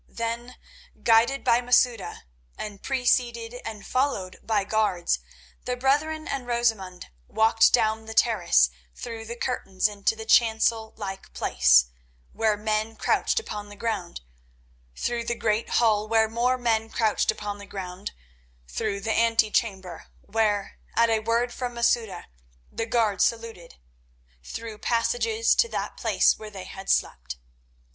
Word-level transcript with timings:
Then, 0.09 0.55
guided 1.03 1.43
by 1.43 1.61
Masouda 1.61 2.23
and 2.57 2.81
preceded 2.81 3.61
and 3.63 3.85
followed 3.85 4.39
by 4.41 4.63
guards, 4.63 5.19
the 5.65 5.75
brethren 5.77 6.27
and 6.27 6.47
Rosamund 6.47 7.09
walked 7.27 7.71
down 7.71 8.05
the 8.05 8.15
terrace 8.15 8.71
through 8.95 9.25
the 9.25 9.35
curtains 9.35 9.87
into 9.87 10.15
the 10.15 10.25
chancel 10.25 10.95
like 10.97 11.31
place 11.35 11.85
where 12.33 12.57
men 12.57 12.95
crouched 12.95 13.39
upon 13.39 13.69
the 13.69 13.75
ground; 13.75 14.21
through 14.97 15.23
the 15.23 15.35
great 15.35 15.69
hall 15.69 16.07
were 16.09 16.27
more 16.27 16.57
men 16.57 16.89
crouched 16.89 17.29
upon 17.29 17.59
the 17.59 17.67
ground; 17.67 18.11
through 18.67 19.01
the 19.01 19.13
ante 19.13 19.51
chamber 19.51 20.07
where, 20.21 20.79
at 20.95 21.11
a 21.11 21.19
word 21.19 21.53
from 21.53 21.75
Masouda, 21.75 22.25
the 22.71 22.87
guards 22.87 23.23
saluted; 23.23 23.75
through 24.43 24.79
passages 24.79 25.53
to 25.53 25.69
that 25.69 25.95
place 25.95 26.39
where 26.39 26.49
they 26.49 26.63
had 26.65 26.89
slept. 26.89 27.35